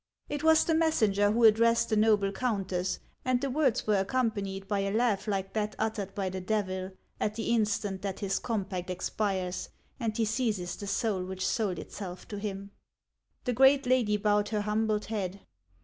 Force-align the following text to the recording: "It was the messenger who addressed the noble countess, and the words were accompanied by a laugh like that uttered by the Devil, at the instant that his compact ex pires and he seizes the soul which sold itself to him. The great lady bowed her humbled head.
"It 0.35 0.43
was 0.43 0.63
the 0.63 0.73
messenger 0.73 1.29
who 1.31 1.43
addressed 1.43 1.89
the 1.89 1.95
noble 1.95 2.31
countess, 2.31 2.97
and 3.23 3.39
the 3.39 3.51
words 3.51 3.85
were 3.85 3.99
accompanied 3.99 4.67
by 4.67 4.79
a 4.79 4.91
laugh 4.91 5.27
like 5.27 5.53
that 5.53 5.75
uttered 5.77 6.15
by 6.15 6.27
the 6.29 6.41
Devil, 6.41 6.93
at 7.19 7.35
the 7.35 7.51
instant 7.53 8.01
that 8.01 8.19
his 8.19 8.39
compact 8.39 8.89
ex 8.89 9.11
pires 9.11 9.69
and 9.99 10.17
he 10.17 10.25
seizes 10.25 10.75
the 10.75 10.87
soul 10.87 11.23
which 11.23 11.45
sold 11.45 11.77
itself 11.77 12.27
to 12.29 12.39
him. 12.39 12.71
The 13.43 13.53
great 13.53 13.85
lady 13.85 14.17
bowed 14.17 14.49
her 14.49 14.61
humbled 14.61 15.05
head. 15.05 15.41